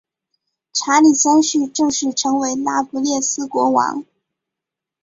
[0.73, 4.03] 查理三世正式成为那不勒斯国王。